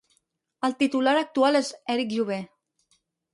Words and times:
El 0.69 0.73
titular 0.79 1.13
actual 1.19 1.59
és 1.61 1.69
Eric 1.97 2.17
Jover. 2.17 2.41